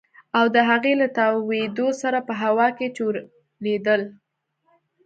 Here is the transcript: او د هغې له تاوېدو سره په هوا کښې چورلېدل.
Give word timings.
او 0.37 0.45
د 0.55 0.57
هغې 0.69 0.93
له 1.01 1.07
تاوېدو 1.17 1.87
سره 2.01 2.19
په 2.27 2.33
هوا 2.41 2.67
کښې 2.77 2.87
چورلېدل. 2.97 4.01